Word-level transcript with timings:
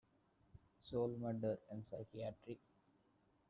Soul 0.79 1.17
Murder 1.19 1.59
and 1.69 1.85
Psychiatry. 1.85 2.57